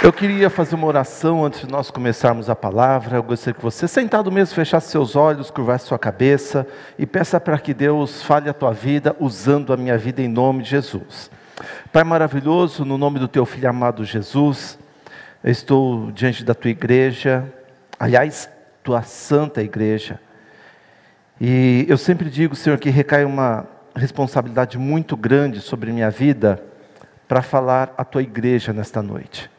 [0.00, 3.16] Eu queria fazer uma oração antes de nós começarmos a palavra.
[3.16, 6.64] Eu gostaria que você, sentado mesmo, fechasse seus olhos, curvasse sua cabeça
[6.96, 10.62] e peça para que Deus fale a tua vida usando a minha vida em nome
[10.62, 11.28] de Jesus.
[11.92, 14.78] Pai maravilhoso, no nome do teu filho amado Jesus,
[15.42, 17.52] eu estou diante da tua igreja,
[17.98, 18.48] aliás,
[18.84, 20.20] tua santa igreja.
[21.40, 26.62] E eu sempre digo, Senhor, que recai uma responsabilidade muito grande sobre minha vida
[27.26, 29.50] para falar à tua igreja nesta noite.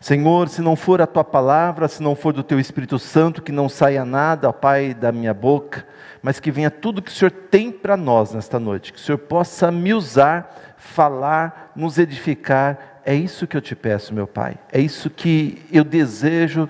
[0.00, 3.52] Senhor, se não for a tua palavra, se não for do teu Espírito Santo, que
[3.52, 5.86] não saia nada, ó Pai, da minha boca,
[6.22, 9.18] mas que venha tudo que o Senhor tem para nós nesta noite, que o Senhor
[9.18, 13.02] possa me usar, falar, nos edificar.
[13.04, 14.56] É isso que eu te peço, meu Pai.
[14.72, 16.66] É isso que eu desejo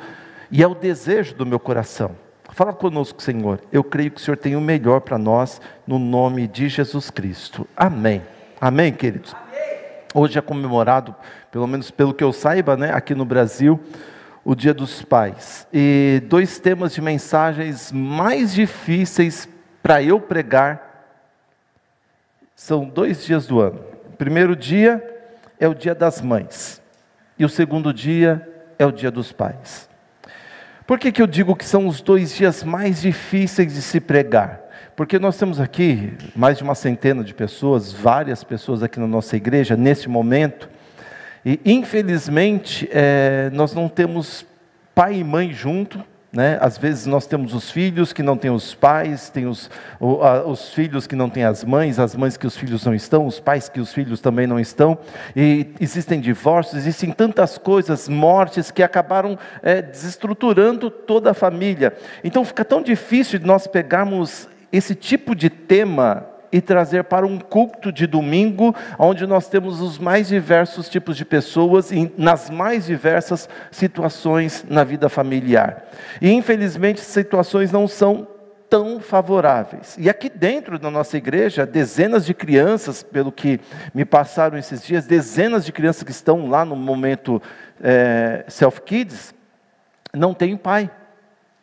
[0.51, 2.17] e é o desejo do meu coração.
[2.53, 3.61] Fala conosco, Senhor.
[3.71, 7.65] Eu creio que o Senhor tem o melhor para nós, no nome de Jesus Cristo.
[7.77, 8.23] Amém.
[8.61, 9.35] Amém, queridos.
[10.13, 11.15] Hoje é comemorado,
[11.53, 13.79] pelo menos pelo que eu saiba, né, aqui no Brasil,
[14.45, 15.69] o Dia dos Pais.
[15.73, 19.49] E dois temas de mensagens mais difíceis
[19.81, 20.89] para eu pregar
[22.57, 23.81] são dois dias do ano.
[24.13, 25.03] O primeiro dia
[25.61, 26.83] é o Dia das Mães,
[27.39, 28.47] e o segundo dia
[28.79, 29.89] é o Dia dos Pais.
[30.87, 34.61] Por que, que eu digo que são os dois dias mais difíceis de se pregar?
[35.01, 39.35] Porque nós temos aqui mais de uma centena de pessoas, várias pessoas aqui na nossa
[39.35, 40.69] igreja, neste momento,
[41.43, 44.45] e infelizmente é, nós não temos
[44.95, 46.59] pai e mãe junto, né?
[46.61, 51.07] Às vezes nós temos os filhos que não têm os pais, tem os, os filhos
[51.07, 53.81] que não têm as mães, as mães que os filhos não estão, os pais que
[53.81, 54.99] os filhos também não estão,
[55.35, 61.97] e existem divórcios, existem tantas coisas, mortes que acabaram é, desestruturando toda a família.
[62.23, 67.39] Então fica tão difícil de nós pegarmos esse tipo de tema e trazer para um
[67.39, 72.87] culto de domingo, onde nós temos os mais diversos tipos de pessoas e nas mais
[72.87, 75.85] diversas situações na vida familiar.
[76.21, 78.27] E infelizmente situações não são
[78.69, 79.97] tão favoráveis.
[79.99, 83.61] E aqui dentro da nossa igreja, dezenas de crianças, pelo que
[83.93, 87.43] me passaram esses dias, dezenas de crianças que estão lá no momento
[87.83, 89.35] é, Self Kids,
[90.15, 90.89] não têm pai.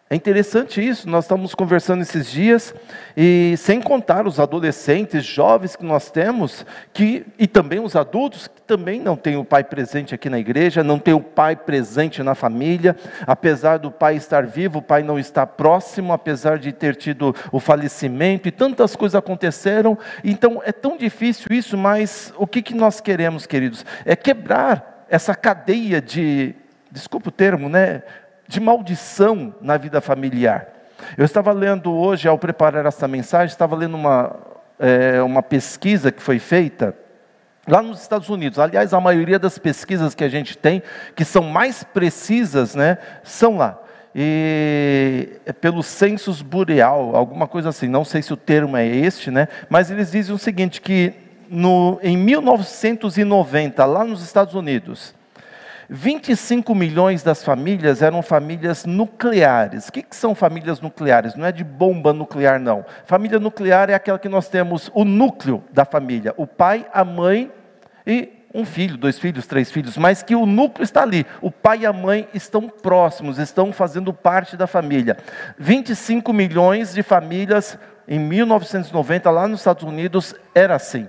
[0.10, 2.74] É interessante isso, nós estamos conversando esses dias,
[3.16, 8.62] e sem contar os adolescentes, jovens que nós temos, que, e também os adultos, que
[8.62, 12.36] também não têm o pai presente aqui na igreja, não tem o pai presente na
[12.36, 17.36] família, apesar do pai estar vivo, o pai não está próximo, apesar de ter tido
[17.52, 22.74] o falecimento, e tantas coisas aconteceram, então é tão difícil isso, mas o que, que
[22.74, 23.86] nós queremos, queridos?
[24.06, 26.56] É quebrar essa cadeia de,
[26.90, 28.04] desculpa o termo, né?
[28.48, 30.68] De maldição na vida familiar.
[31.18, 34.36] Eu estava lendo hoje, ao preparar essa mensagem, estava lendo uma,
[34.80, 36.96] é, uma pesquisa que foi feita
[37.68, 38.58] lá nos Estados Unidos.
[38.58, 40.82] Aliás, a maioria das pesquisas que a gente tem,
[41.16, 43.80] que são mais precisas, né, são lá.
[44.16, 49.30] E é pelo census boreal, alguma coisa assim, não sei se o termo é este,
[49.30, 51.14] né, mas eles dizem o seguinte, que
[51.50, 55.14] no, em 1990, lá nos Estados Unidos,
[55.90, 59.88] 25 milhões das famílias eram famílias nucleares.
[59.88, 61.36] O que, que, são famílias nucleares?
[61.36, 62.86] Não é de bomba nuclear, não.
[63.06, 67.52] Família nuclear é aquela que nós temos o núcleo da família: o pai, a mãe
[68.06, 71.26] e um filho, dois filhos, três filhos, mas que o núcleo está ali.
[71.42, 75.18] O pai e a mãe estão próximos, estão fazendo parte da família.
[75.58, 77.78] 25 milhões de famílias
[78.08, 81.08] em 1990, lá nos Estados Unidos, era assim.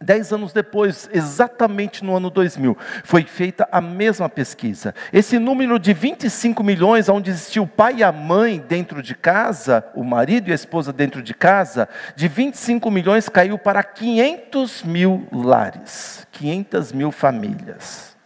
[0.00, 4.94] Dez anos depois, exatamente no ano 2000, foi feita a mesma pesquisa.
[5.12, 9.84] Esse número de 25 milhões, onde existia o pai e a mãe dentro de casa,
[9.96, 15.26] o marido e a esposa dentro de casa, de 25 milhões caiu para 500 mil
[15.32, 18.16] lares, 500 mil famílias.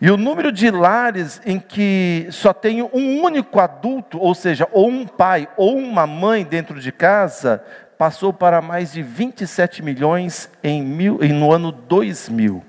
[0.00, 4.88] E o número de lares em que só tem um único adulto, ou seja, ou
[4.88, 7.64] um pai ou uma mãe dentro de casa,
[7.98, 12.64] passou para mais de 27 milhões em mil, no ano 2000.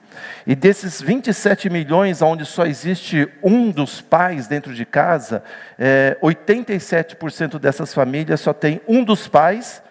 [0.46, 5.44] E desses 27 milhões, onde só existe um dos pais dentro de casa,
[5.78, 9.84] é, 87% dessas famílias só tem um dos pais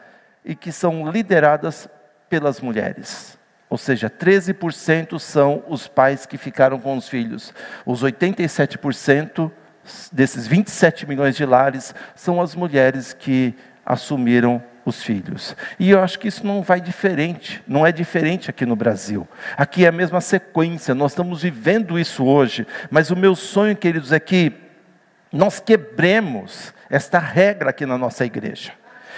[0.44, 1.88] e que são lideradas
[2.28, 3.38] pelas mulheres.
[3.70, 7.54] Ou seja, 13% são os pais que ficaram com os filhos.
[7.86, 9.50] Os 87%
[10.10, 13.54] desses 27 milhões de lares são as mulheres que
[13.86, 15.56] assumiram os filhos.
[15.79, 19.26] E eu acho que isso não vai diferente, não é diferente aqui no Brasil.
[19.56, 24.12] Aqui é a mesma sequência, nós estamos vivendo isso hoje, mas o meu sonho, queridos,
[24.12, 24.52] é que
[25.32, 28.73] nós quebremos esta regra aqui na nossa igreja.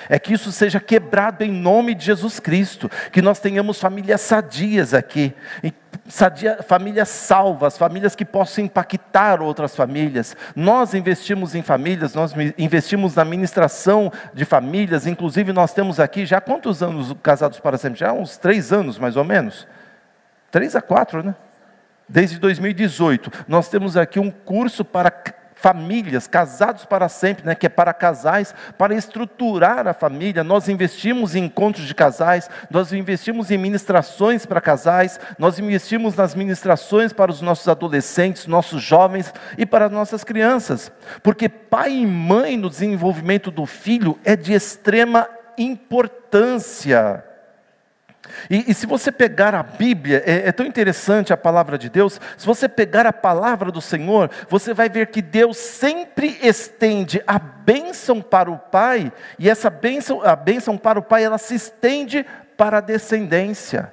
[0.09, 4.95] É que isso seja quebrado em nome de Jesus Cristo, que nós tenhamos famílias sadias
[4.95, 5.35] aqui,
[6.09, 10.37] sadia, famílias salvas, famílias que possam impactar outras famílias.
[10.55, 16.41] Nós investimos em famílias, nós investimos na ministração de famílias, inclusive nós temos aqui já
[16.41, 18.01] quantos anos casados para sempre?
[18.01, 19.67] Já uns três anos mais ou menos?
[20.51, 21.35] Três a quatro, né?
[22.09, 25.13] Desde 2018, nós temos aqui um curso para
[25.61, 30.43] famílias, casados para sempre, né, que é para casais, para estruturar a família.
[30.43, 36.35] Nós investimos em encontros de casais, nós investimos em ministrações para casais, nós investimos nas
[36.35, 40.91] ministrações para os nossos adolescentes, nossos jovens e para nossas crianças.
[41.23, 45.29] Porque pai e mãe no desenvolvimento do filho é de extrema
[45.59, 47.30] importância.
[48.49, 52.21] E, e, se você pegar a Bíblia, é, é, tão interessante a palavra de Deus,
[52.37, 57.39] se você pegar a palavra do Senhor, você vai ver que Deus sempre estende a
[57.39, 62.25] bênção para o Pai, e essa bênção, a bênção para o Pai, ela se estende
[62.57, 63.93] para a descendência.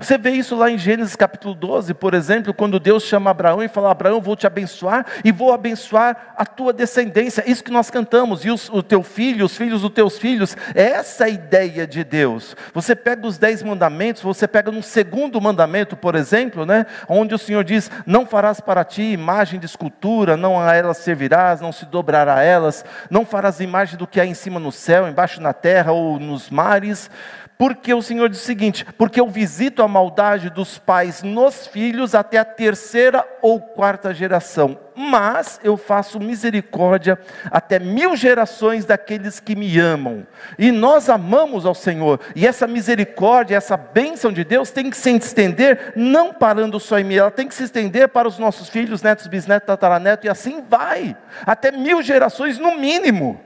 [0.00, 3.68] Você vê isso lá em Gênesis capítulo 12, por exemplo, quando Deus chama Abraão e
[3.68, 7.44] fala: Abraão, vou te abençoar e vou abençoar a tua descendência.
[7.46, 10.82] Isso que nós cantamos, e os, o teu filho, os filhos dos teus filhos, é
[10.82, 12.56] essa a ideia de Deus.
[12.72, 17.38] Você pega os dez mandamentos, você pega no segundo mandamento, por exemplo, né, onde o
[17.38, 21.84] Senhor diz: Não farás para ti imagem de escultura, não a elas servirás, não se
[21.84, 25.52] dobrará a elas, não farás imagem do que há em cima no céu, embaixo na
[25.52, 27.10] terra ou nos mares.
[27.56, 32.14] Porque o Senhor diz o seguinte: porque eu visito a maldade dos pais nos filhos
[32.14, 37.18] até a terceira ou quarta geração, mas eu faço misericórdia
[37.50, 40.26] até mil gerações daqueles que me amam.
[40.58, 45.14] E nós amamos ao Senhor, e essa misericórdia, essa bênção de Deus tem que se
[45.14, 49.00] estender, não parando só em mim, ela tem que se estender para os nossos filhos,
[49.00, 51.16] netos, bisnetos, tataranetos, e assim vai,
[51.46, 53.40] até mil gerações no mínimo.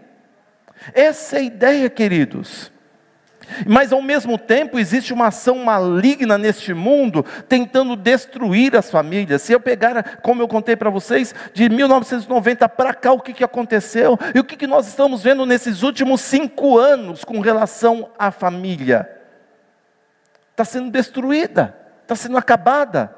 [0.94, 2.72] Essa é a ideia, queridos.
[3.66, 9.42] Mas ao mesmo tempo existe uma ação maligna neste mundo tentando destruir as famílias.
[9.42, 13.44] Se eu pegar, como eu contei para vocês, de 1990 para cá, o que, que
[13.44, 18.30] aconteceu e o que, que nós estamos vendo nesses últimos cinco anos com relação à
[18.30, 19.08] família?
[20.50, 23.17] Está sendo destruída, está sendo acabada.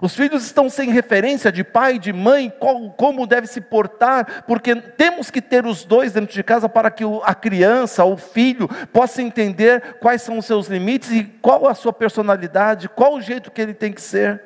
[0.00, 4.74] Os filhos estão sem referência de pai, de mãe, qual, como deve se portar, porque
[4.74, 9.22] temos que ter os dois dentro de casa para que a criança, o filho, possa
[9.22, 13.60] entender quais são os seus limites e qual a sua personalidade, qual o jeito que
[13.60, 14.42] ele tem que ser.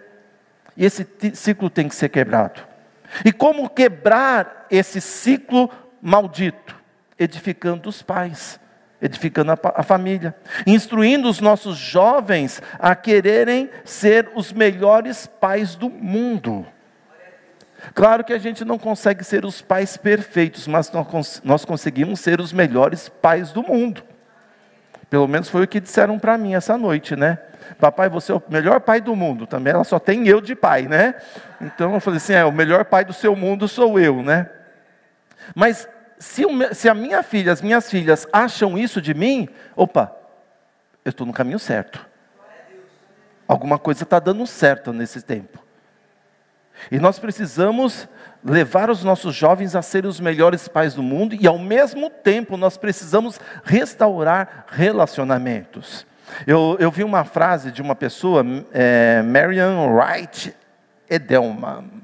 [0.77, 2.61] E esse ciclo tem que ser quebrado.
[3.25, 5.71] E como quebrar esse ciclo
[6.01, 6.77] maldito?
[7.19, 8.61] Edificando os pais
[9.00, 10.35] edificando a, a, família,
[10.67, 16.67] instruindo os nossos jovens a quererem ser os melhores pais do mundo.
[17.95, 22.41] Claro que a gente não consegue ser os pais perfeitos, mas nós, nós conseguimos ser
[22.41, 24.03] os melhores pais do mundo.
[25.09, 27.39] Pelo menos foi o que disseram para mim essa noite, né?
[27.79, 29.47] Papai, você é o melhor pai do mundo.
[29.47, 31.15] Também ela só tem eu de pai, né?
[31.61, 34.51] Então eu falei assim: é, o melhor pai do seu mundo sou eu, né?
[35.55, 40.15] Mas se, o, se a minha filha, as minhas filhas acham isso de mim, opa,
[41.05, 42.06] eu estou no caminho certo.
[43.47, 45.59] Alguma coisa está dando certo nesse tempo.
[46.91, 48.09] E nós precisamos
[48.44, 52.56] levar os nossos jovens a serem os melhores pais do mundo e, ao mesmo tempo,
[52.56, 56.06] nós precisamos restaurar relacionamentos.
[56.47, 60.55] Eu, eu vi uma frase de uma pessoa, é, Marian Wright
[61.09, 62.03] Edelman,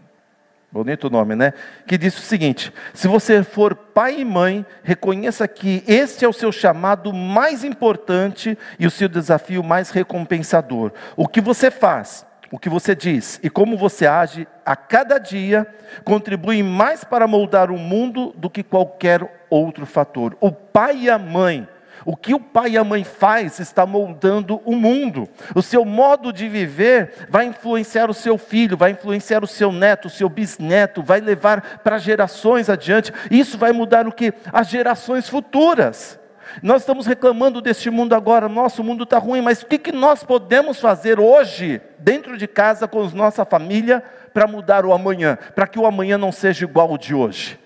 [0.74, 1.52] bonito nome, né?
[1.86, 6.32] Que diz o seguinte: se você for pai e mãe, reconheça que este é o
[6.32, 10.90] seu chamado mais importante e o seu desafio mais recompensador.
[11.16, 15.64] O que você faz, o que você diz e como você age a cada dia
[16.04, 20.36] contribuem mais para moldar o mundo do que qualquer outro fator.
[20.40, 21.68] O pai e a mãe
[22.04, 25.28] o que o pai e a mãe faz está moldando o mundo.
[25.54, 30.06] O seu modo de viver vai influenciar o seu filho, vai influenciar o seu neto,
[30.06, 33.12] o seu bisneto, vai levar para gerações adiante.
[33.30, 34.32] Isso vai mudar o que?
[34.52, 36.18] As gerações futuras.
[36.62, 40.22] Nós estamos reclamando deste mundo agora, nosso mundo está ruim, mas o que, que nós
[40.22, 45.66] podemos fazer hoje, dentro de casa, com a nossa família, para mudar o amanhã, para
[45.66, 47.58] que o amanhã não seja igual ao de hoje?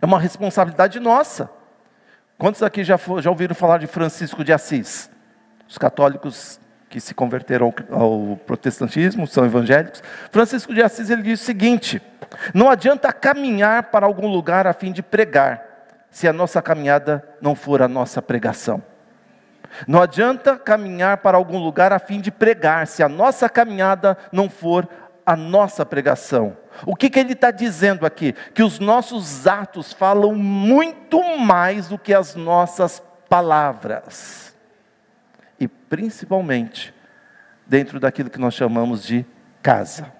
[0.00, 1.50] É uma responsabilidade nossa.
[2.42, 5.08] Quantos aqui já, já ouviram falar de Francisco de Assis?
[5.68, 6.58] Os católicos
[6.90, 10.02] que se converteram ao, ao protestantismo, são evangélicos.
[10.32, 12.02] Francisco de Assis ele diz o seguinte:
[12.52, 15.62] não adianta caminhar para algum lugar a fim de pregar,
[16.10, 18.82] se a nossa caminhada não for a nossa pregação.
[19.86, 24.50] Não adianta caminhar para algum lugar a fim de pregar, se a nossa caminhada não
[24.50, 24.88] for
[25.24, 26.56] a nossa pregação.
[26.86, 28.34] O que, que ele está dizendo aqui?
[28.54, 34.54] Que os nossos atos falam muito mais do que as nossas palavras.
[35.58, 36.94] E principalmente
[37.66, 39.24] dentro daquilo que nós chamamos de
[39.62, 40.12] casa.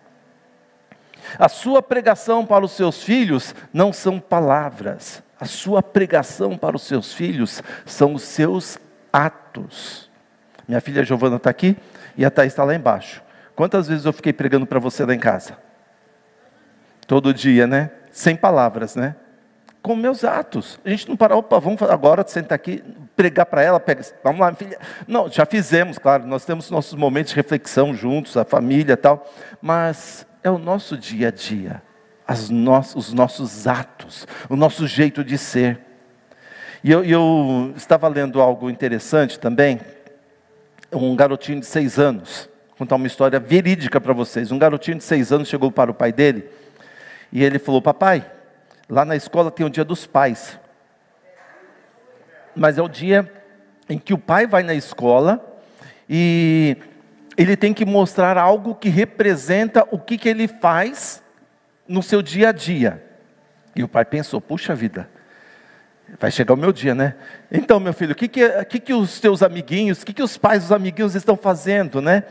[1.38, 6.82] A sua pregação para os seus filhos não são palavras, a sua pregação para os
[6.82, 8.78] seus filhos são os seus
[9.12, 10.10] atos.
[10.66, 11.76] Minha filha Giovana está aqui
[12.16, 13.22] e a Thaís está lá embaixo.
[13.54, 15.56] Quantas vezes eu fiquei pregando para você lá em casa?
[17.06, 17.90] Todo dia, né?
[18.10, 19.16] Sem palavras, né?
[19.82, 20.78] Com meus atos.
[20.84, 22.82] A gente não parou, opa, vamos agora sentar aqui,
[23.16, 24.78] pregar para ela, pega, vamos lá, filha.
[25.06, 29.28] Não, já fizemos, claro, nós temos nossos momentos de reflexão juntos, a família tal,
[29.60, 31.82] mas é o nosso dia a dia,
[32.50, 35.80] no os nossos atos, o nosso jeito de ser.
[36.82, 39.80] E eu, eu estava lendo algo interessante também,
[40.92, 42.48] um garotinho de seis anos,
[42.82, 44.50] contar uma história verídica para vocês.
[44.50, 46.48] Um garotinho de seis anos chegou para o pai dele
[47.32, 48.28] e ele falou: Papai,
[48.88, 50.58] lá na escola tem o dia dos pais,
[52.56, 53.30] mas é o dia
[53.88, 55.40] em que o pai vai na escola
[56.10, 56.76] e
[57.36, 61.22] ele tem que mostrar algo que representa o que, que ele faz
[61.86, 63.00] no seu dia a dia.
[63.76, 65.08] E o pai pensou: puxa vida,
[66.18, 67.14] vai chegar o meu dia, né?
[67.50, 70.36] Então, meu filho, o que, que, que, que os teus amiguinhos, o que, que os
[70.36, 72.24] pais dos amiguinhos estão fazendo, né?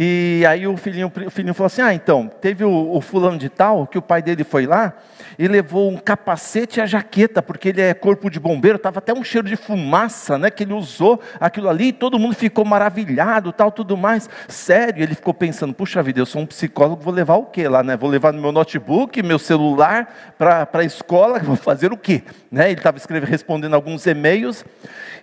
[0.00, 3.48] E aí o filhinho, o filhinho falou assim: ah, então, teve o, o fulano de
[3.48, 4.94] tal, que o pai dele foi lá
[5.38, 9.12] e levou um capacete e a jaqueta, porque ele é corpo de bombeiro, estava até
[9.12, 10.50] um cheiro de fumaça, né?
[10.50, 14.28] Que ele usou aquilo ali, e todo mundo ficou maravilhado, tal, tudo mais.
[14.48, 17.82] Sério, ele ficou pensando: puxa vida, eu sou um psicólogo, vou levar o quê lá,
[17.82, 17.96] né?
[17.96, 22.22] Vou levar meu notebook, meu celular para a escola, vou fazer o quê?
[22.52, 22.70] Né?
[22.70, 24.64] Ele estava escrevendo, respondendo alguns e-mails,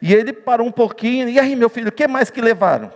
[0.02, 2.92] e ele parou um pouquinho, e aí, meu filho, o que mais que levaram?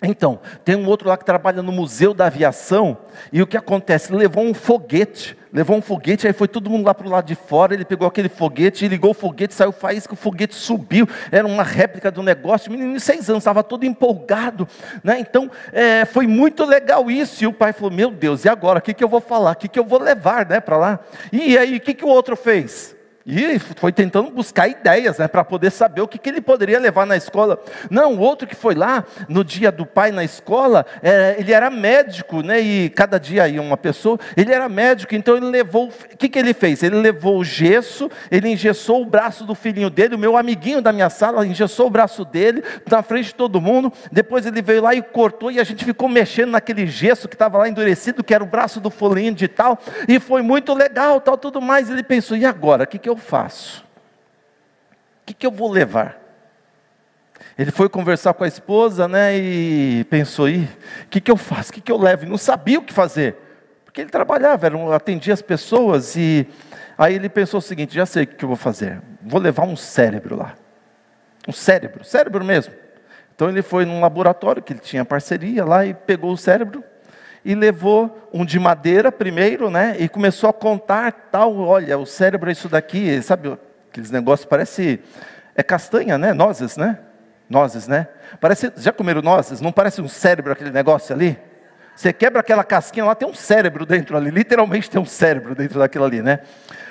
[0.00, 2.96] Então, tem um outro lá que trabalha no Museu da Aviação,
[3.32, 4.12] e o que acontece?
[4.12, 7.34] Levou um foguete, levou um foguete, aí foi todo mundo lá para o lado de
[7.34, 11.64] fora, ele pegou aquele foguete, ligou o foguete, saiu faísca, o foguete subiu, era uma
[11.64, 14.68] réplica do negócio, o menino de seis anos, estava todo empolgado,
[15.02, 15.18] né?
[15.18, 18.82] então é, foi muito legal isso, e o pai falou, meu Deus, e agora, o
[18.82, 21.00] que, que eu vou falar, o que, que eu vou levar né, para lá?
[21.32, 22.97] E aí, o que, que o outro fez?
[23.30, 27.06] E foi tentando buscar ideias, né, para poder saber o que, que ele poderia levar
[27.06, 27.62] na escola.
[27.90, 31.68] Não, o outro que foi lá, no dia do pai na escola, é, ele era
[31.68, 36.16] médico, né, e cada dia ia uma pessoa, ele era médico, então ele levou, o
[36.16, 36.82] que, que ele fez?
[36.82, 40.90] Ele levou o gesso, ele engessou o braço do filhinho dele, o meu amiguinho da
[40.90, 44.94] minha sala, engessou o braço dele, na frente de todo mundo, depois ele veio lá
[44.94, 48.42] e cortou, e a gente ficou mexendo naquele gesso que estava lá endurecido, que era
[48.42, 52.34] o braço do folinho de tal, e foi muito legal, tal, tudo mais, ele pensou,
[52.34, 53.84] e agora, o que, que eu faço?
[55.22, 56.18] O que, que eu vou levar?
[57.56, 61.70] Ele foi conversar com a esposa, né, e pensou, o que, que eu faço?
[61.70, 62.24] O que, que eu levo?
[62.24, 63.36] E não sabia o que fazer,
[63.84, 66.46] porque ele trabalhava, era, atendia as pessoas, e
[66.96, 69.76] aí ele pensou o seguinte: já sei o que eu vou fazer, vou levar um
[69.76, 70.54] cérebro lá,
[71.46, 72.74] um cérebro, cérebro mesmo.
[73.34, 76.82] Então ele foi num laboratório que ele tinha parceria lá e pegou o cérebro
[77.48, 79.96] e levou um de madeira primeiro, né?
[79.98, 83.56] E começou a contar tal, olha, o cérebro é isso daqui, sabe
[83.90, 85.00] aqueles negócios parece
[85.56, 86.34] é castanha, né?
[86.34, 86.98] Nozes, né?
[87.48, 88.06] Nozes, né?
[88.38, 89.62] Parece, já comeram nozes?
[89.62, 91.38] Não parece um cérebro aquele negócio ali?
[91.96, 95.78] Você quebra aquela casquinha lá, tem um cérebro dentro ali, literalmente tem um cérebro dentro
[95.78, 96.40] daquilo ali, né?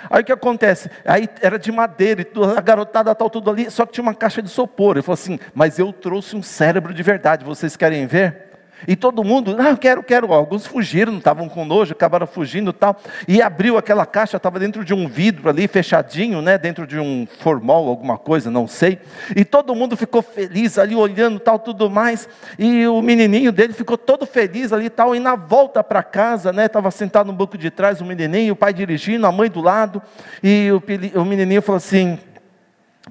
[0.10, 0.90] Aí o que acontece?
[1.06, 4.42] Aí era de madeira, e a garotada tal, tudo ali, só que tinha uma caixa
[4.42, 4.96] de isopor.
[4.96, 8.47] Ele falou assim: Mas eu trouxe um cérebro de verdade, vocês querem ver?
[8.86, 10.32] E todo mundo, ah, quero, quero.
[10.34, 13.00] Alguns fugiram, não estavam com nojo, acabaram fugindo tal.
[13.28, 16.58] E abriu aquela caixa, estava dentro de um vidro ali, fechadinho, né?
[16.58, 19.00] Dentro de um formol, alguma coisa, não sei.
[19.36, 22.30] E todo mundo ficou feliz ali, olhando tal, tudo mais.
[22.60, 25.16] E o menininho dele ficou todo feliz ali tal.
[25.16, 26.66] E na volta para casa, né?
[26.66, 30.02] Estava sentado no banco de trás, o menininho, o pai dirigindo, a mãe do lado.
[30.44, 30.70] E
[31.16, 32.20] o menininho falou assim: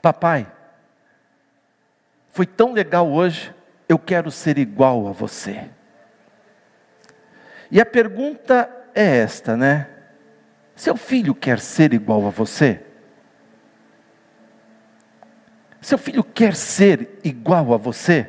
[0.01, 0.47] Papai,
[2.31, 3.56] foi tão legal hoje
[3.89, 5.69] eu quero ser igual a você.
[7.71, 9.89] E a pergunta é esta, né?
[10.75, 12.81] Seu filho quer ser igual a você?
[15.81, 18.29] Seu filho quer ser igual a você?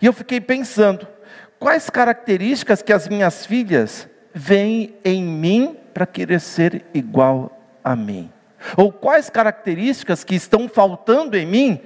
[0.00, 1.06] E eu fiquei pensando,
[1.58, 8.32] quais características que as minhas filhas veem em mim para querer ser igual a mim?
[8.76, 11.80] Ou quais características que estão faltando em mim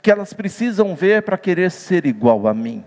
[0.00, 2.84] que elas precisam ver para querer ser igual a mim?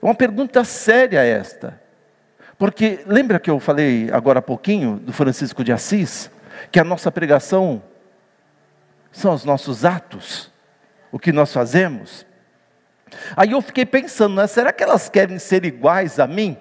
[0.00, 1.80] Uma pergunta séria esta.
[2.56, 6.30] Porque lembra que eu falei agora há pouquinho do Francisco de Assis?
[6.70, 7.82] Que a nossa pregação
[9.10, 10.52] são os nossos atos,
[11.10, 12.26] o que nós fazemos.
[13.36, 16.56] Aí eu fiquei pensando, né, será que elas querem ser iguais a mim?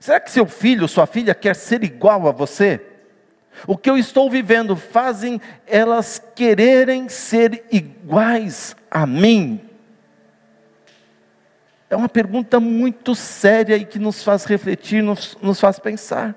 [0.00, 2.80] Será que seu filho, sua filha quer ser igual a você?
[3.66, 9.60] O que eu estou vivendo fazem elas quererem ser iguais a mim?
[11.88, 16.36] É uma pergunta muito séria e que nos faz refletir, nos, nos faz pensar.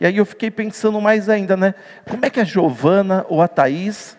[0.00, 1.74] E aí eu fiquei pensando mais ainda, né?
[2.08, 4.16] Como é que a Giovana ou a Thaís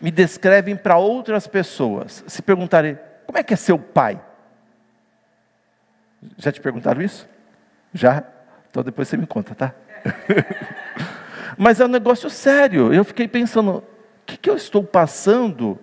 [0.00, 2.24] me descrevem para outras pessoas?
[2.26, 4.20] Se perguntarem, como é que é seu pai?
[6.36, 7.28] Já te perguntaram isso?
[7.94, 8.24] Já?
[8.70, 9.74] Então depois você me conta, tá?
[11.56, 12.92] Mas é um negócio sério.
[12.92, 13.84] Eu fiquei pensando, o
[14.26, 15.78] que, que eu estou passando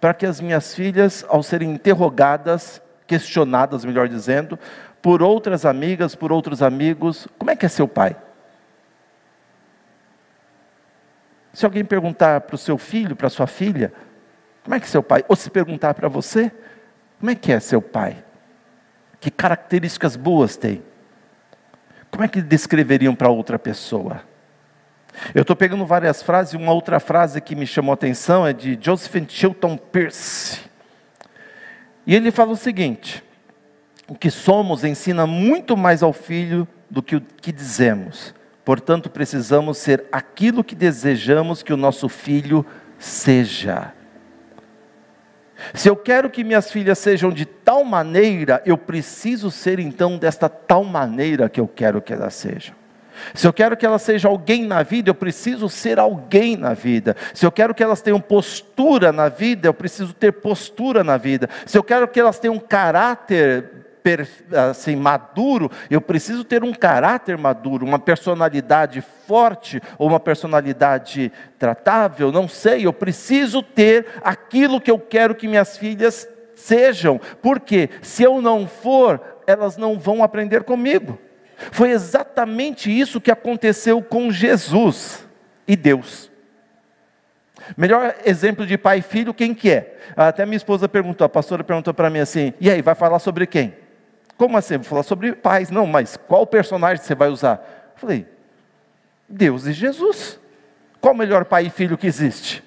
[0.00, 4.58] para que as minhas filhas, ao serem interrogadas, questionadas, melhor dizendo,
[5.02, 8.16] por outras amigas, por outros amigos, como é que é seu pai?
[11.52, 13.92] Se alguém perguntar para o seu filho, para sua filha,
[14.62, 15.24] como é que é seu pai?
[15.28, 16.52] Ou se perguntar para você,
[17.18, 18.24] como é que é seu pai?
[19.18, 20.82] Que características boas tem?
[22.10, 24.22] Como é que descreveriam para outra pessoa?
[25.34, 28.78] Eu estou pegando várias frases, uma outra frase que me chamou a atenção é de
[28.80, 30.60] Joseph Chilton Pearce.
[32.06, 33.22] E ele fala o seguinte:
[34.08, 38.34] o que somos ensina muito mais ao filho do que o que dizemos.
[38.64, 42.64] Portanto, precisamos ser aquilo que desejamos que o nosso filho
[42.98, 43.92] seja.
[45.74, 50.48] Se eu quero que minhas filhas sejam de tal maneira, eu preciso ser então desta
[50.48, 52.74] tal maneira que eu quero que elas sejam.
[53.34, 57.16] Se eu quero que elas sejam alguém na vida, eu preciso ser alguém na vida.
[57.34, 61.48] Se eu quero que elas tenham postura na vida, eu preciso ter postura na vida.
[61.66, 63.79] Se eu quero que elas tenham caráter
[64.70, 72.32] assim, maduro, eu preciso ter um caráter maduro, uma personalidade forte ou uma personalidade tratável,
[72.32, 78.22] não sei, eu preciso ter aquilo que eu quero que minhas filhas sejam, porque se
[78.22, 81.18] eu não for, elas não vão aprender comigo.
[81.70, 85.26] Foi exatamente isso que aconteceu com Jesus
[85.68, 86.30] e Deus.
[87.76, 89.96] Melhor exemplo de pai e filho, quem que é?
[90.16, 93.46] Até minha esposa perguntou, a pastora perguntou para mim assim: e aí, vai falar sobre
[93.46, 93.74] quem?
[94.40, 94.78] Como assim?
[94.78, 95.70] Vou falar sobre pais.
[95.70, 97.90] Não, mas qual personagem você vai usar?
[97.92, 98.26] Eu falei,
[99.28, 100.40] Deus e Jesus.
[100.98, 102.64] Qual o melhor pai e filho que existe?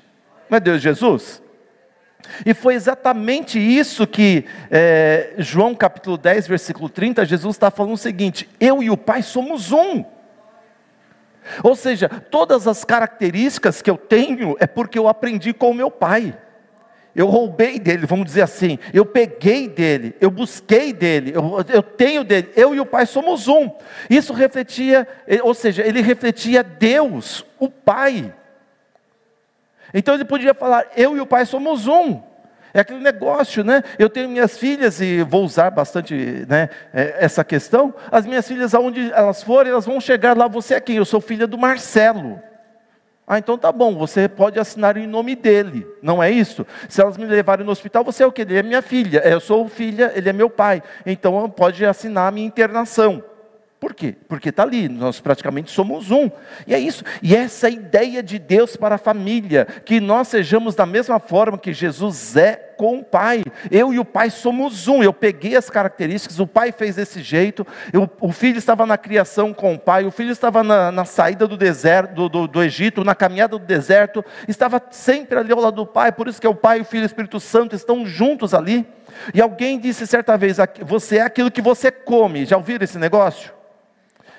[0.48, 1.42] Não é Deus e Jesus?
[2.46, 7.98] E foi exatamente isso que é, João capítulo 10, versículo 30, Jesus está falando o
[7.98, 10.06] seguinte: eu e o Pai somos um.
[11.64, 15.90] Ou seja, todas as características que eu tenho é porque eu aprendi com o meu
[15.90, 16.38] Pai
[17.16, 22.24] eu roubei dele, vamos dizer assim, eu peguei dele, eu busquei dele, eu, eu, tenho
[22.24, 23.70] dele, eu e o Pai somos um.
[24.10, 28.34] Isso refletia, eh, ou seja, ele refletia Deus, o Pai.
[29.94, 32.20] Então ele podia falar, eu e o Pai somos um.
[32.74, 33.84] É aquele negócio, né?
[34.00, 36.16] Eu tenho minhas filhas e vou usar bastante
[36.50, 37.94] né, eh, essa questão.
[38.12, 40.48] As minhas filhas, aonde elas forem, elas vão chegar lá.
[40.48, 40.96] Você é quem?
[40.96, 42.42] Eu sou filha do Marcelo.
[43.26, 46.68] Ah, então tá bom, você pode assinar em nome dele, não é isso?
[46.90, 48.42] Se elas me levarem no hospital, você é o que?
[48.42, 52.32] Ele é minha filha, eu sou filha, ele é meu pai, então pode assinar a
[52.32, 53.24] minha internação.
[53.84, 54.16] Por quê?
[54.30, 56.32] Porque está ali, nós praticamente somos um.
[56.66, 57.04] E é isso.
[57.22, 61.58] E essa é ideia de Deus para a família, que nós sejamos da mesma forma
[61.58, 63.44] que Jesus é com o Pai.
[63.70, 65.04] Eu e o Pai somos um.
[65.04, 69.54] Eu peguei as características, o Pai fez desse jeito, eu, o filho estava na criação
[69.54, 73.04] com o Pai, o filho estava na, na saída do deserto, do, do, do, Egito,
[73.04, 76.50] na caminhada do deserto, estava sempre ali ao lado do Pai, por isso que é
[76.50, 78.88] o Pai, o Filho e o Espírito Santo estão juntos ali.
[79.34, 82.46] E alguém disse certa vez: você é aquilo que você come.
[82.46, 83.52] Já ouviram esse negócio?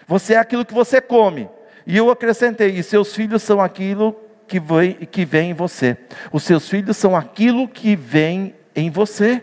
[0.06, 1.48] Você é aquilo que você come.
[1.86, 5.96] E eu acrescentei: e seus filhos são aquilo que vem, que vem em você.
[6.32, 9.42] Os seus filhos são aquilo que vem em você.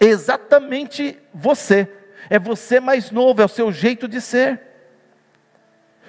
[0.00, 1.88] Exatamente você.
[2.28, 4.60] É você mais novo, é o seu jeito de ser.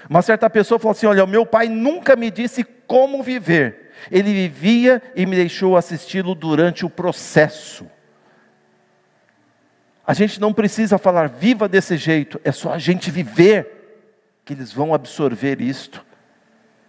[0.10, 3.92] Uma certa pessoa falou assim: Olha, o meu pai nunca me disse como viver.
[4.12, 7.86] Ele vivia e me deixou assisti-lo durante o processo.
[10.06, 14.02] A gente não precisa falar viva desse jeito, é só a gente viver
[14.44, 16.06] que eles vão absorver isto.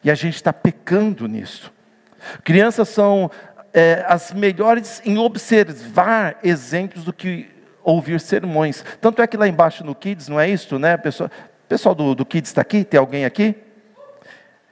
[0.03, 1.72] E a gente está pecando nisso.
[2.42, 3.31] Crianças são
[3.72, 7.48] é, as melhores em observar exemplos do que
[7.83, 8.85] ouvir sermões.
[9.00, 10.96] Tanto é que lá embaixo no Kids, não é isso, né?
[10.96, 11.31] Pessoal,
[11.68, 12.85] pessoal do, do Kids está aqui?
[12.85, 13.55] Tem alguém aqui?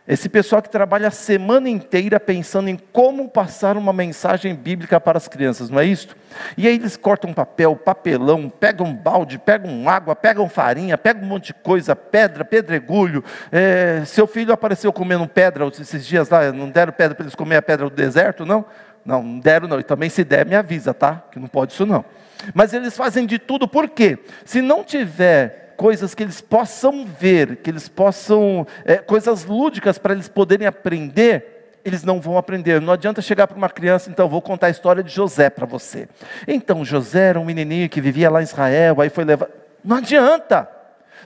[0.07, 5.17] Esse pessoal que trabalha a semana inteira pensando em como passar uma mensagem bíblica para
[5.17, 6.09] as crianças, não é isso?
[6.57, 11.47] E aí eles cortam papel, papelão, pegam balde, pegam água, pegam farinha, pegam um monte
[11.49, 13.23] de coisa, pedra, pedregulho.
[13.53, 17.57] É, seu filho apareceu comendo pedra esses dias lá, não deram pedra para eles comer
[17.57, 18.65] a pedra do deserto, não?
[19.05, 19.79] Não, não deram não.
[19.79, 21.23] E também se der, me avisa, tá?
[21.31, 22.05] Que não pode isso não.
[22.53, 24.19] Mas eles fazem de tudo, por quê?
[24.45, 30.13] Se não tiver coisas que eles possam ver, que eles possam, é, coisas lúdicas para
[30.13, 32.81] eles poderem aprender, eles não vão aprender.
[32.81, 36.09] Não adianta chegar para uma criança, então vou contar a história de José para você.
[36.47, 39.51] Então, José era um menininho que vivia lá em Israel, aí foi levado.
[39.83, 40.71] Não adianta.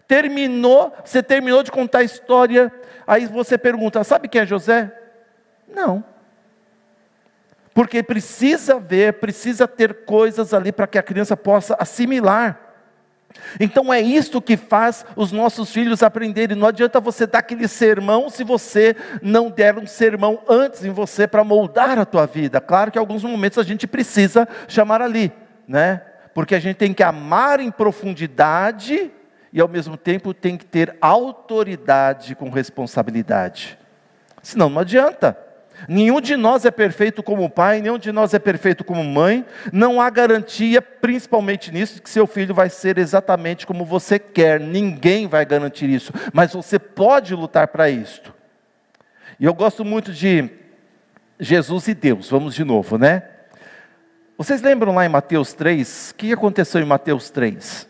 [0.08, 2.72] Terminou, você terminou de contar a história,
[3.06, 4.90] aí você pergunta: sabe quem é José?
[5.68, 6.02] Não.
[7.74, 12.65] Porque precisa ver, precisa ter coisas ali para que a criança possa assimilar.
[13.58, 16.56] Então é isto que faz os nossos filhos aprenderem.
[16.56, 21.26] Não adianta você dar aquele sermão se você não der um sermão antes em você
[21.26, 22.60] para moldar a tua vida.
[22.60, 25.32] Claro que em alguns momentos a gente precisa chamar ali,
[25.66, 26.02] né?
[26.34, 29.10] Porque a gente tem que amar em profundidade
[29.52, 33.78] e ao mesmo tempo tem que ter autoridade com responsabilidade.
[34.42, 35.45] Senão não adianta.
[35.88, 39.44] Nenhum de nós é perfeito como pai, nenhum de nós é perfeito como mãe.
[39.72, 44.58] Não há garantia, principalmente nisso, que seu filho vai ser exatamente como você quer.
[44.58, 48.34] Ninguém vai garantir isso, mas você pode lutar para isto.
[49.38, 50.48] E eu gosto muito de
[51.38, 52.30] Jesus e Deus.
[52.30, 53.22] Vamos de novo, né?
[54.38, 56.10] Vocês lembram lá em Mateus 3?
[56.10, 57.88] O que aconteceu em Mateus 3?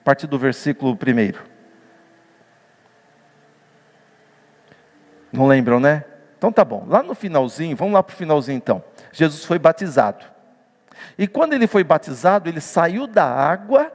[0.00, 1.50] A partir do versículo 1.
[5.32, 6.04] Não lembram, né?
[6.40, 6.86] Então tá bom.
[6.88, 8.82] Lá no finalzinho, vamos lá para o finalzinho então.
[9.12, 10.24] Jesus foi batizado.
[11.18, 13.92] E quando ele foi batizado, ele saiu da água,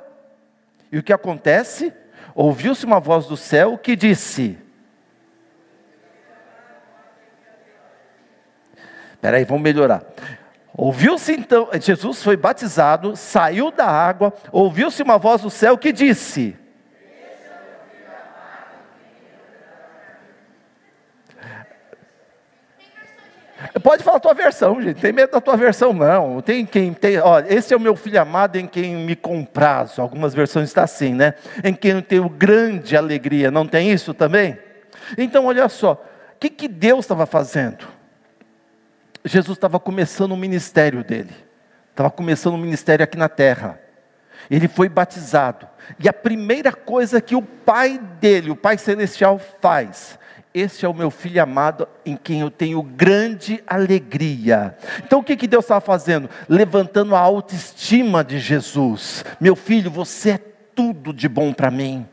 [0.92, 1.92] e o que acontece?
[2.36, 4.60] Ouviu-se uma voz do céu que disse:
[9.16, 10.04] Espera aí, vamos melhorar.
[10.72, 16.56] Ouviu-se então, Jesus foi batizado, saiu da água, ouviu-se uma voz do céu que disse:
[23.82, 25.00] Pode falar a tua versão, gente.
[25.00, 26.42] Tem medo da tua versão, não.
[26.42, 27.18] Tem quem tem.
[27.20, 30.02] Olha, esse é o meu filho amado em quem me comprazo.
[30.02, 31.34] Algumas versões está assim, né?
[31.64, 33.50] Em quem eu tenho grande alegria.
[33.50, 34.58] Não tem isso também?
[35.18, 35.94] Então, olha só.
[36.36, 37.86] O que, que Deus estava fazendo?
[39.24, 41.34] Jesus estava começando o ministério dele.
[41.92, 43.80] Estava começando o ministério aqui na terra.
[44.50, 45.68] Ele foi batizado.
[45.98, 50.20] E a primeira coisa que o pai dele, o pai celestial, faz
[50.56, 54.78] esse é o meu filho amado em quem eu tenho grande alegria.
[55.04, 56.30] Então o que, que Deus estava fazendo?
[56.48, 59.26] Levantando a autoestima de Jesus.
[59.38, 60.38] Meu filho, você é
[60.74, 62.08] tudo de bom para mim.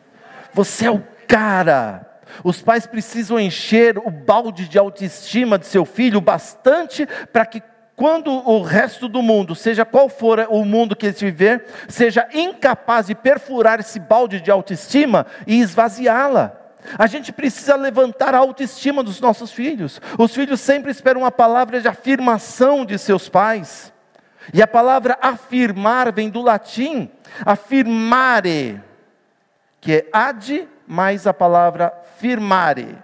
[0.53, 2.19] Você é o cara.
[2.43, 7.63] Os pais precisam encher o balde de autoestima de seu filho bastante para que
[7.95, 13.07] quando o resto do mundo, seja qual for o mundo que ele viver, seja incapaz
[13.07, 16.62] de perfurar esse balde de autoestima e esvaziá-la.
[16.99, 20.01] A gente precisa levantar a autoestima dos nossos filhos.
[20.19, 23.93] Os filhos sempre esperam uma palavra de afirmação de seus pais.
[24.53, 27.11] E a palavra afirmar vem do latim
[27.45, 28.81] afirmare,
[29.81, 32.99] que é ad mais a palavra firmare,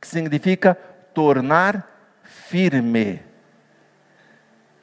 [0.00, 0.76] que significa
[1.14, 1.88] tornar
[2.22, 3.29] firme.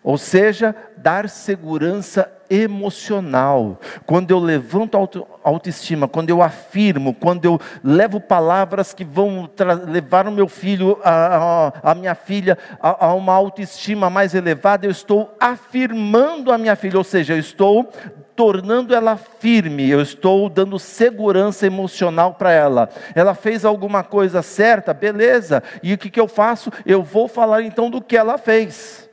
[0.08, 3.78] Ou seja, dar segurança emocional.
[4.06, 9.50] Quando eu levanto a autoestima, quando eu afirmo, quando eu levo palavras que vão
[9.86, 14.86] levar o meu filho, a, a, a minha filha, a, a, uma autoestima mais elevada,
[14.86, 17.92] eu estou afirmando a minha filha, ou seja, eu estou
[18.34, 22.88] tornando ela firme, eu estou dando segurança emocional para ela.
[23.14, 26.72] Ela fez alguma coisa certa, beleza, e o que, que eu faço?
[26.86, 29.07] Eu vou falar então do que ela fez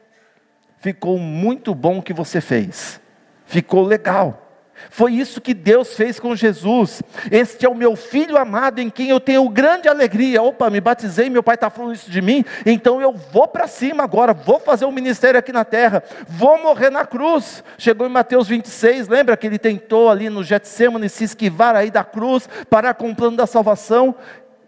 [0.84, 3.00] ficou muito bom o que você fez,
[3.46, 4.42] ficou legal.
[4.90, 7.02] Foi isso que Deus fez com Jesus.
[7.30, 10.42] Este é o meu filho amado em quem eu tenho grande alegria.
[10.42, 14.04] Opa, me batizei, meu pai está falando isso de mim, então eu vou para cima
[14.04, 17.64] agora, vou fazer um ministério aqui na terra, vou morrer na cruz.
[17.78, 22.04] Chegou em Mateus 26, lembra que ele tentou ali no Getsemane se esquivar aí da
[22.04, 24.14] cruz, parar com o plano da salvação,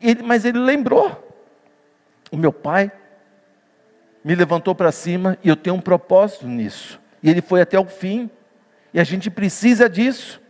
[0.01, 1.31] ele, mas ele lembrou:
[2.33, 2.91] o meu pai
[4.27, 7.01] me levantou para cima e eu tenho um propósito nisso.
[7.23, 8.29] E ele foi até o fim.
[8.93, 10.43] E a gente precisa disso.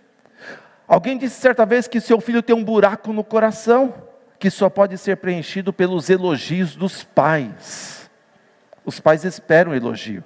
[0.88, 3.92] Alguém disse certa vez que seu filho tem um buraco no coração
[4.38, 8.10] que só pode ser preenchido pelos elogios dos pais.
[8.82, 10.24] Os pais esperam elogio.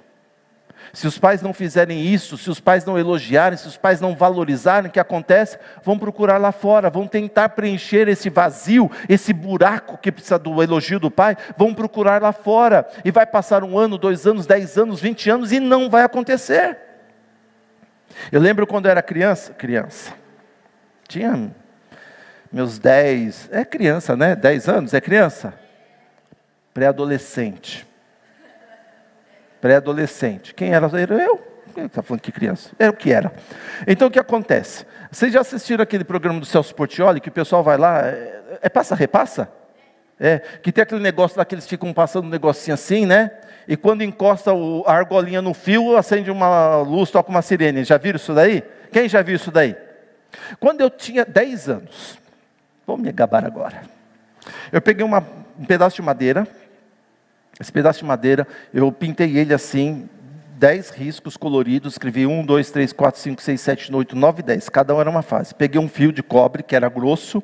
[0.93, 4.13] Se os pais não fizerem isso, se os pais não elogiarem, se os pais não
[4.13, 5.57] valorizarem, o que acontece?
[5.83, 10.99] Vão procurar lá fora, vão tentar preencher esse vazio, esse buraco que precisa do elogio
[10.99, 12.85] do pai, vão procurar lá fora.
[13.05, 16.77] E vai passar um ano, dois anos, dez anos, vinte anos e não vai acontecer.
[18.29, 20.13] Eu lembro quando eu era criança, criança,
[21.07, 21.51] tinha
[22.51, 24.35] meus dez, é criança, né?
[24.35, 25.53] Dez anos, é criança?
[26.73, 27.89] Pré-adolescente
[29.61, 30.53] pré-adolescente.
[30.53, 30.87] Quem era?
[30.99, 31.39] Era eu,
[31.73, 32.71] Quem está falando que criança?
[32.77, 33.31] É o que era.
[33.87, 34.85] Então o que acontece?
[35.11, 38.69] Vocês já assistiram aquele programa do Celso Portioli, que o pessoal vai lá, é, é
[38.69, 39.49] passa-repassa?
[40.19, 43.31] É, que tem aquele negócio lá que eles ficam passando um negocinho assim, né?
[43.67, 47.83] E quando encosta o, a argolinha no fio, acende uma luz, toca uma sirene.
[47.83, 48.63] Já viram isso daí?
[48.91, 49.75] Quem já viu isso daí?
[50.59, 52.19] Quando eu tinha 10 anos,
[52.85, 53.81] vou me gabar agora.
[54.71, 55.25] Eu peguei uma,
[55.59, 56.47] um pedaço de madeira,
[57.61, 60.09] esse pedaço de madeira, eu pintei ele assim,
[60.61, 64.69] 10 riscos coloridos, escrevi 1, 2, 3, 4, 5, 6, 7, 8, 9, 10.
[64.69, 65.55] Cada um era uma fase.
[65.55, 67.41] Peguei um fio de cobre, que era grosso,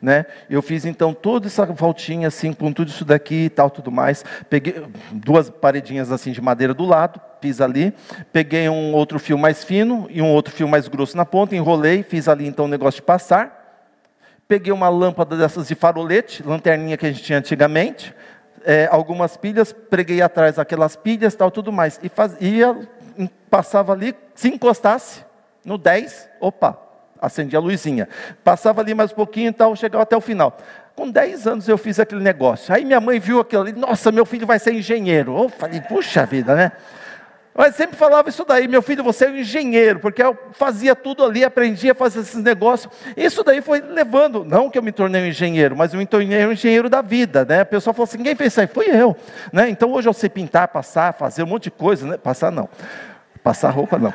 [0.00, 0.24] né?
[0.48, 4.24] Eu fiz então toda essa voltinha assim, com tudo isso daqui e tal, tudo mais.
[4.48, 7.92] Peguei duas paredinhas assim de madeira do lado, fiz ali.
[8.32, 12.04] Peguei um outro fio mais fino e um outro fio mais grosso na ponta, enrolei,
[12.04, 13.60] fiz ali então o um negócio de passar.
[14.46, 18.14] Peguei uma lâmpada dessas de farolete, lanterninha que a gente tinha antigamente,
[18.64, 21.98] é, algumas pilhas, preguei atrás aquelas pilhas, tal, tudo mais.
[22.02, 22.76] E fazia,
[23.48, 25.24] passava ali, se encostasse
[25.64, 26.78] no 10, opa,
[27.20, 28.08] acendia a luzinha.
[28.42, 30.56] Passava ali mais um pouquinho e tal, chegava até o final.
[30.94, 32.74] Com 10 anos eu fiz aquele negócio.
[32.74, 35.36] Aí minha mãe viu aquilo ali, nossa, meu filho vai ser engenheiro.
[35.36, 36.72] Eu falei, puxa vida, né?
[37.54, 41.24] Mas sempre falava isso daí, meu filho, você é um engenheiro, porque eu fazia tudo
[41.24, 42.92] ali, aprendia a fazer esses negócios.
[43.16, 46.46] Isso daí foi levando, não que eu me tornei um engenheiro, mas eu me tornei
[46.46, 47.60] um engenheiro da vida, né?
[47.60, 48.66] A pessoa falou assim, quem fez isso aí?
[48.68, 49.16] Fui eu,
[49.52, 49.68] né?
[49.68, 52.16] Então hoje eu sei pintar, passar, fazer um monte de coisa, né?
[52.16, 52.68] Passar não,
[53.42, 54.14] passar roupa não.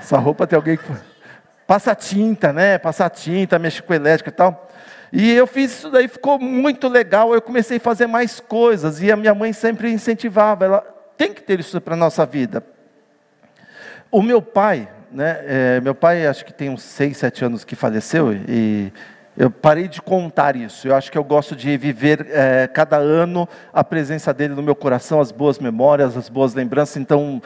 [0.00, 0.84] Essa roupa tem alguém que
[1.66, 2.78] passa tinta, né?
[2.78, 4.68] Passar tinta, mexer com elétrica e tal.
[5.12, 7.34] E eu fiz isso daí, ficou muito legal.
[7.34, 10.64] Eu comecei a fazer mais coisas e a minha mãe sempre incentivava.
[10.64, 12.64] Ela, tem que ter isso para a nossa vida.
[14.10, 17.74] O meu pai, né, é, meu pai acho que tem uns 6, 7 anos que
[17.74, 18.92] faleceu, e
[19.38, 20.88] eu parei de contar isso.
[20.88, 24.74] Eu acho que eu gosto de viver é, cada ano a presença dele no meu
[24.74, 26.96] coração, as boas memórias, as boas lembranças.
[26.96, 27.40] Então,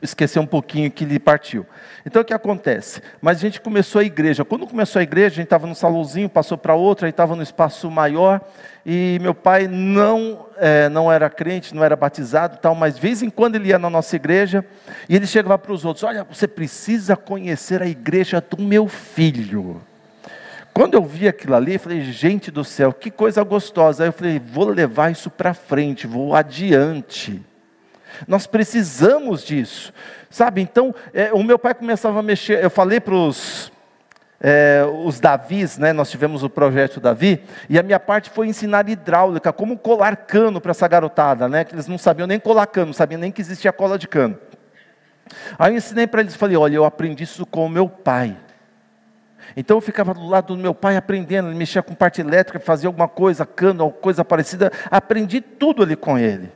[0.00, 1.66] esquecer um pouquinho que ele partiu.
[2.06, 3.02] Então, o que acontece?
[3.20, 4.42] Mas a gente começou a igreja.
[4.42, 7.42] Quando começou a igreja, a gente estava no salãozinho, passou para outra, aí estava no
[7.42, 8.40] espaço maior.
[8.86, 13.22] E meu pai não, é, não era crente, não era batizado, tal, mas de vez
[13.22, 14.64] em quando ele ia na nossa igreja
[15.10, 19.82] e ele chegava para os outros: Olha, você precisa conhecer a igreja do meu filho.
[20.74, 24.02] Quando eu vi aquilo ali, eu falei, gente do céu, que coisa gostosa.
[24.02, 27.40] Aí eu falei, vou levar isso para frente, vou adiante.
[28.26, 29.92] Nós precisamos disso,
[30.28, 30.60] sabe?
[30.60, 32.62] Então, é, o meu pai começava a mexer.
[32.62, 33.72] Eu falei para os
[34.40, 35.92] é, os Davis, né?
[35.92, 40.60] Nós tivemos o projeto Davi, e a minha parte foi ensinar hidráulica, como colar cano
[40.60, 41.64] para essa garotada, né?
[41.64, 44.36] Que eles não sabiam nem colar cano, não sabiam nem que existia cola de cano.
[45.58, 48.36] Aí eu ensinei para eles, falei, olha, eu aprendi isso com o meu pai.
[49.56, 52.88] Então eu ficava do lado do meu pai aprendendo, ele mexia com parte elétrica, fazia
[52.88, 56.50] alguma coisa, cano, coisa parecida, aprendi tudo ali com ele.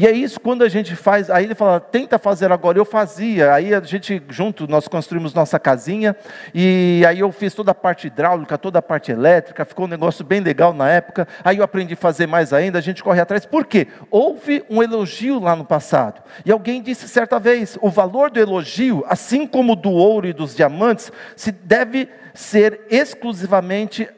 [0.00, 3.52] E é isso quando a gente faz, aí ele fala, tenta fazer agora, eu fazia,
[3.52, 6.14] aí a gente junto, nós construímos nossa casinha,
[6.54, 10.24] e aí eu fiz toda a parte hidráulica, toda a parte elétrica, ficou um negócio
[10.24, 13.44] bem legal na época, aí eu aprendi a fazer mais ainda, a gente corre atrás,
[13.44, 13.88] por quê?
[14.08, 19.04] Houve um elogio lá no passado, e alguém disse certa vez, o valor do elogio,
[19.08, 24.08] assim como do ouro e dos diamantes, se deve ser exclusivamente,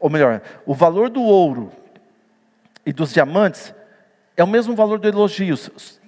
[0.00, 1.70] ou melhor, o valor do ouro
[2.86, 3.76] e dos diamantes
[4.38, 5.56] é o mesmo valor do elogio.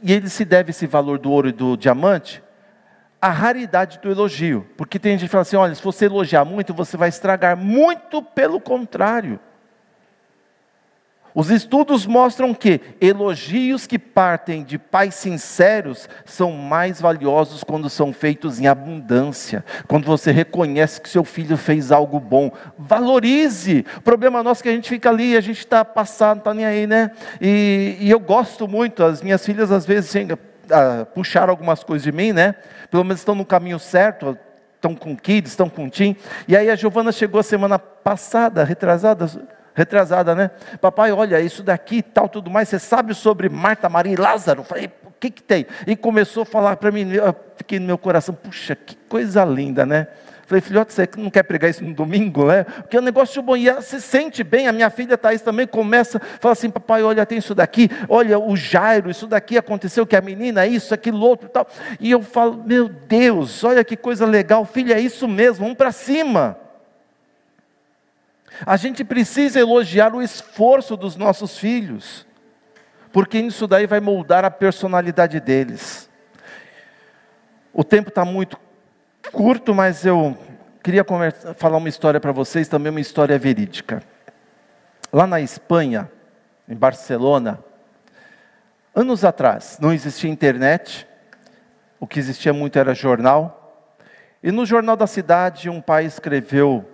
[0.01, 2.40] E ele se deve esse valor do ouro e do diamante
[3.21, 4.64] à raridade do elogio.
[4.77, 7.57] Porque tem gente que fala assim: olha, se você elogiar muito, você vai estragar.
[7.57, 9.40] Muito pelo contrário.
[11.35, 18.12] Os estudos mostram que elogios que partem de pais sinceros são mais valiosos quando são
[18.12, 22.51] feitos em abundância, quando você reconhece que seu filho fez algo bom.
[22.79, 23.85] Valorize.
[23.97, 26.55] O problema nosso é que a gente fica ali, a gente está passado, não está
[26.55, 27.11] nem aí, né?
[27.40, 30.29] E, e, eu gosto muito, as minhas filhas às vezes assim,
[31.14, 32.55] puxaram algumas coisas de mim, né?
[32.90, 34.37] Pelo menos estão no caminho certo,
[34.75, 36.16] estão com kids, estão com tim.
[36.49, 39.27] E aí a Giovana chegou semana passada, retrasada
[39.74, 40.50] retrasada, né?
[40.80, 44.64] Papai, olha, isso daqui e tal, tudo mais, você sabe sobre Marta, Maria e Lázaro?
[44.64, 45.66] falei, o que que tem?
[45.87, 49.85] E começou a falar para mim, eu fiquei no meu coração, puxa, que coisa linda,
[49.85, 50.09] né?
[50.50, 52.64] Falei, filhote, você não quer pregar isso no domingo, né?
[52.64, 55.64] Porque é um negócio bom, e ela se sente bem, a minha filha Thaís também
[55.64, 60.16] começa, fala assim, papai, olha, tem isso daqui, olha, o Jairo, isso daqui aconteceu, que
[60.16, 61.68] a menina, isso, aquilo, outro e tal.
[62.00, 65.92] E eu falo, meu Deus, olha que coisa legal, filha, é isso mesmo, vamos para
[65.92, 66.59] cima.
[68.64, 72.27] A gente precisa elogiar o esforço dos nossos filhos,
[73.12, 76.09] porque isso daí vai moldar a personalidade deles.
[77.73, 78.59] O tempo está muito
[79.33, 80.37] curto, mas eu
[80.83, 81.05] queria
[81.57, 84.03] falar uma história para vocês, também uma história verídica.
[85.12, 86.11] Lá na Espanha,
[86.68, 87.59] em Barcelona,
[88.94, 91.07] anos atrás, não existia internet,
[91.99, 93.96] o que existia muito era jornal.
[94.42, 96.88] E no jornal da cidade, um pai escreveu,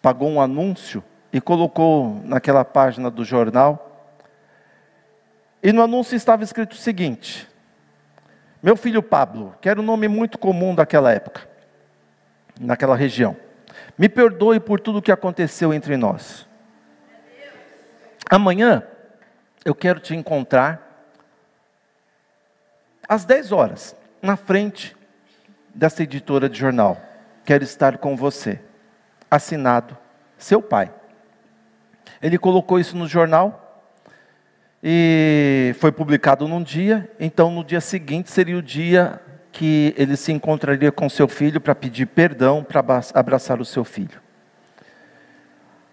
[0.00, 3.84] pagou um anúncio e colocou naquela página do jornal.
[5.62, 7.48] E no anúncio estava escrito o seguinte:
[8.62, 11.48] Meu filho Pablo, que era um nome muito comum daquela época,
[12.60, 13.36] naquela região,
[13.96, 16.46] me perdoe por tudo o que aconteceu entre nós.
[18.30, 18.82] Amanhã
[19.64, 20.86] eu quero te encontrar
[23.08, 24.96] às 10 horas, na frente
[25.74, 27.00] dessa editora de jornal.
[27.44, 28.60] Quero estar com você.
[29.30, 29.96] Assinado,
[30.36, 30.92] seu pai.
[32.22, 33.86] Ele colocou isso no jornal
[34.82, 37.10] e foi publicado num dia.
[37.18, 39.20] Então, no dia seguinte seria o dia
[39.52, 44.27] que ele se encontraria com seu filho para pedir perdão, para abraçar o seu filho.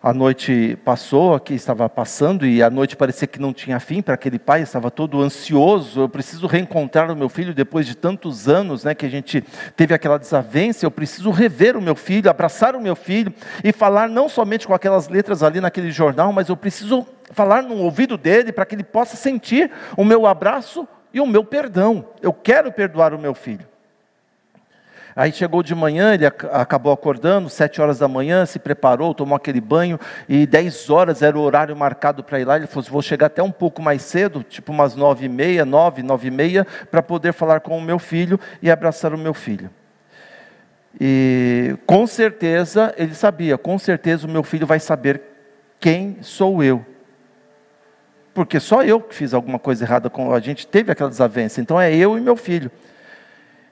[0.05, 4.13] A noite passou, aqui estava passando, e a noite parecia que não tinha fim para
[4.13, 6.01] aquele pai, estava todo ansioso.
[6.01, 9.43] Eu preciso reencontrar o meu filho depois de tantos anos né, que a gente
[9.75, 10.85] teve aquela desavença.
[10.85, 14.75] Eu preciso rever o meu filho, abraçar o meu filho e falar não somente com
[14.75, 18.83] aquelas letras ali naquele jornal, mas eu preciso falar no ouvido dele para que ele
[18.83, 22.09] possa sentir o meu abraço e o meu perdão.
[22.21, 23.65] Eu quero perdoar o meu filho.
[25.15, 29.61] Aí chegou de manhã, ele acabou acordando, sete horas da manhã, se preparou, tomou aquele
[29.61, 29.97] banho,
[30.27, 32.57] e dez horas era o horário marcado para ir lá.
[32.57, 35.63] Ele falou: assim, vou chegar até um pouco mais cedo, tipo umas nove e meia,
[35.63, 39.33] nove, nove e meia, para poder falar com o meu filho e abraçar o meu
[39.33, 39.69] filho.
[40.99, 45.21] E com certeza ele sabia, com certeza o meu filho vai saber
[45.79, 46.85] quem sou eu.
[48.33, 51.61] Porque só eu que fiz alguma coisa errada com a gente, teve aquela desavença.
[51.61, 52.69] Então é eu e meu filho.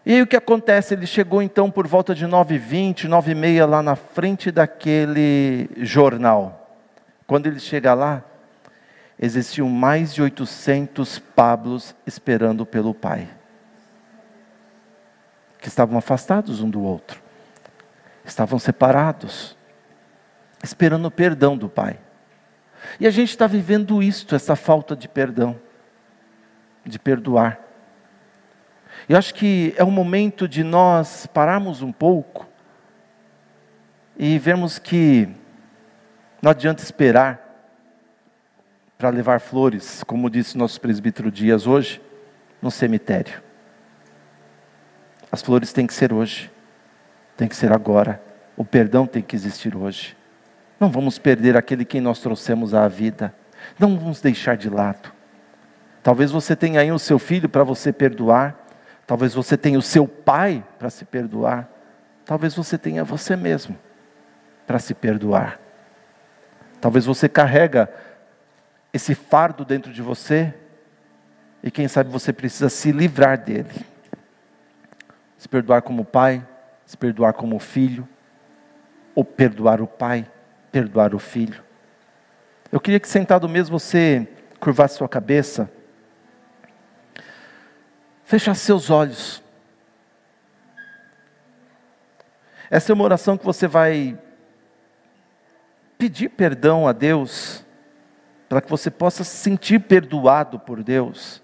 [0.06, 0.94] E aí o que acontece?
[0.94, 6.78] Ele chegou então por volta de 9h20, 9h30 lá na frente daquele jornal.
[7.26, 8.22] Quando ele chega lá,
[9.18, 13.30] existiam mais de 800 Pablos esperando pelo pai.
[15.60, 17.22] Que estavam afastados um do outro.
[18.26, 19.56] Estavam separados.
[20.62, 21.98] Esperando o perdão do pai.
[23.00, 25.58] E a gente está vivendo isto, essa falta de perdão.
[26.86, 27.60] De perdoar.
[29.08, 32.48] Eu acho que é o momento de nós pararmos um pouco
[34.18, 35.28] e vermos que
[36.42, 37.42] não adianta esperar
[38.98, 42.02] para levar flores, como disse nosso presbítero Dias hoje,
[42.62, 43.42] no cemitério.
[45.32, 46.50] As flores têm que ser hoje,
[47.36, 48.22] tem que ser agora.
[48.56, 50.16] O perdão tem que existir hoje.
[50.80, 53.34] Não vamos perder aquele que nós trouxemos à vida.
[53.80, 55.12] Não vamos deixar de lado.
[56.04, 58.63] Talvez você tenha aí o seu filho para você perdoar.
[59.06, 61.70] Talvez você tenha o seu pai para se perdoar.
[62.26, 63.78] Talvez você tenha você mesmo
[64.66, 65.60] para se perdoar.
[66.80, 67.90] Talvez você carrega
[68.94, 70.54] esse fardo dentro de você
[71.62, 73.86] e quem sabe você precisa se livrar dele.
[75.38, 76.46] Se perdoar como pai,
[76.86, 78.08] se perdoar como filho,
[79.16, 80.26] ou perdoar o pai,
[80.72, 81.64] perdoar o filho.
[82.72, 84.28] Eu queria que sentado mesmo você
[84.60, 85.70] curvasse sua cabeça.
[88.34, 89.44] Fecha seus olhos.
[92.68, 94.18] Essa é uma oração que você vai
[96.00, 97.64] pedir perdão a Deus,
[98.50, 101.44] para que você possa se sentir perdoado por Deus,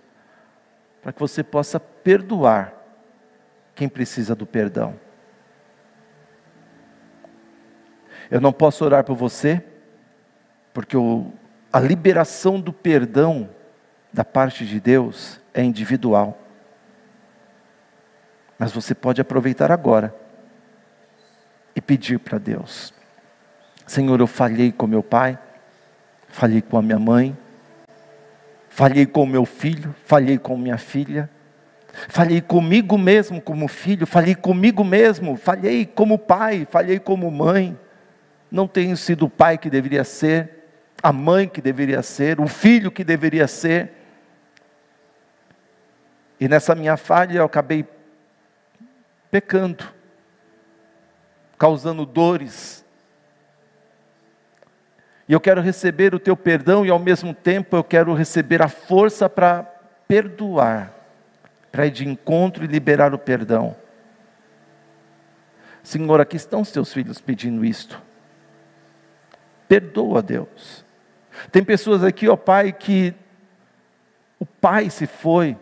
[1.00, 2.74] para que você possa perdoar
[3.76, 5.00] quem precisa do perdão.
[8.32, 9.64] Eu não posso orar por você,
[10.74, 11.32] porque o,
[11.72, 13.48] a liberação do perdão
[14.12, 16.49] da parte de Deus é individual.
[18.60, 20.14] Mas você pode aproveitar agora
[21.74, 22.94] e pedir para Deus:
[23.88, 25.40] Senhor, eu falhei com meu pai,
[26.28, 27.36] falhei com a minha mãe,
[28.68, 31.30] falhei com meu filho, falhei com minha filha,
[32.10, 37.80] falhei comigo mesmo como filho, falhei comigo mesmo, falhei como pai, falhei como mãe.
[38.52, 40.66] Não tenho sido o pai que deveria ser,
[41.02, 43.94] a mãe que deveria ser, o filho que deveria ser.
[46.40, 47.86] E nessa minha falha eu acabei
[49.32, 49.86] pecando,
[51.58, 52.86] causando dores.
[55.28, 58.68] E eu quero receber o teu perdão e ao mesmo tempo eu quero receber a
[58.68, 59.64] força para
[60.08, 60.92] perdoar,
[61.72, 63.76] para ir de encontro e liberar o perdão.
[65.84, 68.02] Senhor, aqui estão os teus filhos pedindo isto.
[69.68, 70.84] Perdoa, Deus.
[71.52, 73.14] Tem pessoas aqui, ó Pai, que
[74.40, 75.56] o pai se foi,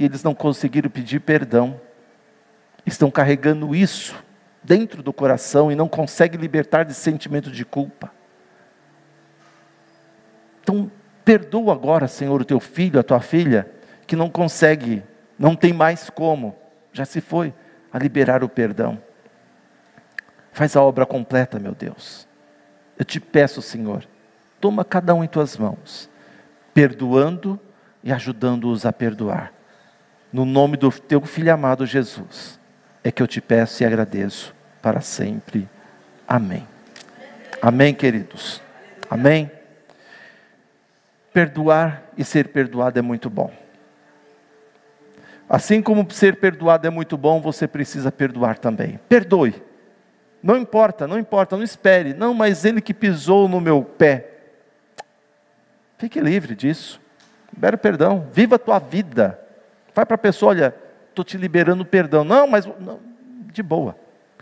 [0.00, 1.78] e eles não conseguiram pedir perdão.
[2.86, 4.16] Estão carregando isso
[4.64, 8.10] dentro do coração e não conseguem libertar desse sentimento de culpa.
[10.62, 10.90] Então,
[11.22, 13.70] perdoa agora, Senhor, o teu filho, a tua filha,
[14.06, 15.02] que não consegue
[15.38, 16.56] Não tem mais como,
[16.92, 17.52] já se foi,
[17.92, 19.02] a liberar o perdão.
[20.50, 22.26] Faz a obra completa, meu Deus.
[22.98, 24.06] Eu te peço, Senhor,
[24.60, 26.10] toma cada um em tuas mãos,
[26.72, 27.60] perdoando
[28.02, 29.59] e ajudando-os a perdoar.
[30.32, 32.58] No nome do teu filho amado Jesus,
[33.02, 35.68] é que eu te peço e agradeço para sempre.
[36.26, 36.66] Amém.
[37.60, 38.62] Amém, queridos.
[39.10, 39.50] Amém.
[41.32, 43.52] Perdoar e ser perdoado é muito bom.
[45.48, 49.00] Assim como ser perdoado é muito bom, você precisa perdoar também.
[49.08, 49.60] Perdoe.
[50.40, 52.14] Não importa, não importa, não espere.
[52.14, 54.28] Não, mas ele que pisou no meu pé.
[55.98, 57.00] Fique livre disso.
[57.52, 58.28] Libera perdão.
[58.32, 59.39] Viva a tua vida.
[60.00, 60.74] Vai para a pessoa, olha,
[61.10, 62.24] estou te liberando perdão.
[62.24, 62.98] Não, mas não,
[63.52, 63.94] de boa.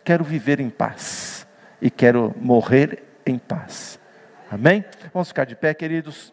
[0.04, 1.48] Quero viver em paz.
[1.82, 3.98] E quero morrer em paz.
[4.48, 4.84] Amém?
[5.12, 6.32] Vamos ficar de pé, queridos.